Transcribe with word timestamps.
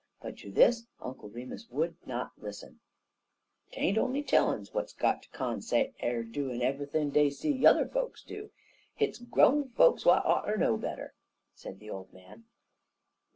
But 0.19 0.35
to 0.39 0.49
this 0.49 0.87
Uncle 0.99 1.29
Remus 1.29 1.69
would 1.69 1.95
not 2.07 2.31
listen. 2.35 2.79
"'Tain't 3.71 3.99
on'y 3.99 4.23
chilluns 4.23 4.69
w'at 4.69 4.91
got 4.97 5.21
de 5.21 5.27
consate 5.27 5.93
er 6.01 6.23
doin' 6.23 6.61
eve'ything 6.63 7.11
dey 7.11 7.29
see 7.29 7.51
yuther 7.51 7.87
folks 7.87 8.23
do. 8.23 8.49
Hit's 8.95 9.19
grown 9.19 9.69
folks 9.69 10.01
w'at 10.01 10.25
oughter 10.25 10.57
know 10.57 10.75
better," 10.75 11.13
said 11.53 11.77
the 11.77 11.91
old 11.91 12.11
man. 12.11 12.45